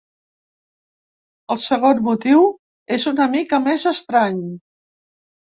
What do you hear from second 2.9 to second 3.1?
és